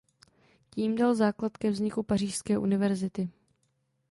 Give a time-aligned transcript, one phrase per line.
[0.73, 3.29] Tím dal základ ke vzniku Pařížské univerzity.